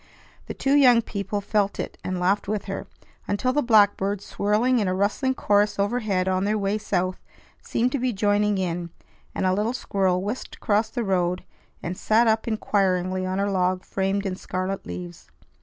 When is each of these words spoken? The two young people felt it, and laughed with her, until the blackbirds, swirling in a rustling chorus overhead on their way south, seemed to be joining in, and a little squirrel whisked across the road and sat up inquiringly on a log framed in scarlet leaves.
The 0.47 0.55
two 0.55 0.73
young 0.73 1.03
people 1.03 1.41
felt 1.41 1.79
it, 1.79 1.95
and 2.03 2.19
laughed 2.19 2.47
with 2.47 2.65
her, 2.65 2.87
until 3.27 3.53
the 3.53 3.61
blackbirds, 3.61 4.25
swirling 4.25 4.79
in 4.79 4.87
a 4.87 4.95
rustling 4.95 5.35
chorus 5.35 5.77
overhead 5.77 6.27
on 6.27 6.43
their 6.43 6.57
way 6.57 6.79
south, 6.79 7.19
seemed 7.61 7.91
to 7.91 7.99
be 7.99 8.11
joining 8.11 8.57
in, 8.57 8.89
and 9.35 9.45
a 9.45 9.53
little 9.53 9.73
squirrel 9.73 10.23
whisked 10.23 10.55
across 10.55 10.89
the 10.89 11.03
road 11.03 11.43
and 11.83 11.95
sat 11.95 12.25
up 12.25 12.47
inquiringly 12.47 13.27
on 13.27 13.39
a 13.39 13.51
log 13.51 13.85
framed 13.85 14.25
in 14.25 14.35
scarlet 14.35 14.87
leaves. 14.87 15.29